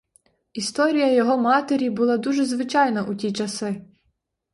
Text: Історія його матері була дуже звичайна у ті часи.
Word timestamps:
Історія 0.53 1.11
його 1.13 1.37
матері 1.37 1.89
була 1.89 2.17
дуже 2.17 2.45
звичайна 2.45 3.03
у 3.03 3.15
ті 3.15 3.33
часи. 3.33 3.85